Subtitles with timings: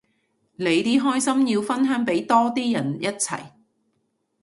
[0.55, 3.39] 你啲開心要分享俾多啲人一齊